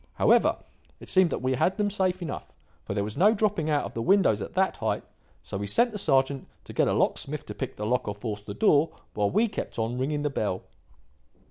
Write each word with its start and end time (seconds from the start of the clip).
However, 0.13 0.57
it 0.99 1.09
seemed 1.09 1.29
that 1.29 1.43
we 1.43 1.53
had 1.53 1.77
them 1.77 1.91
safe 1.91 2.23
enough, 2.23 2.51
for 2.85 2.95
there 2.95 3.03
was 3.03 3.17
no 3.21 3.35
dropping 3.35 3.69
out 3.69 3.85
of 3.85 3.93
the 3.93 4.01
windows 4.01 4.41
at 4.41 4.55
that 4.55 4.77
height; 4.77 5.03
so 5.43 5.59
we 5.59 5.67
sent 5.67 5.91
the 5.91 5.99
sergeant 5.99 6.47
to 6.63 6.73
get 6.73 6.87
a 6.87 6.93
locksmith 6.93 7.45
to 7.45 7.53
pick 7.53 7.75
the 7.75 7.85
lock 7.85 8.07
or 8.07 8.15
force 8.15 8.41
the 8.41 8.55
door, 8.55 8.89
while 9.13 9.29
we 9.29 9.47
kept 9.47 9.77
on 9.77 9.99
ringing 9.99 10.23
the 10.23 10.31
bell. 10.31 10.63